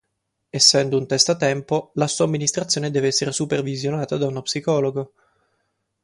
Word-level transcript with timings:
Essendo 0.49 0.97
un 0.97 1.05
test 1.05 1.29
a 1.29 1.35
tempo, 1.35 1.91
la 1.93 2.07
somministrazione 2.07 2.89
deve 2.89 3.05
essere 3.05 3.31
supervisionata 3.31 4.17
da 4.17 4.25
uno 4.25 4.41
psicologo. 4.41 5.11